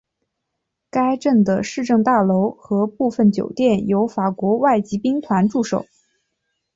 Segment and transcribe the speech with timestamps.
[0.89, 5.85] 该镇的市政大楼和部分酒店有法国外籍兵团驻守。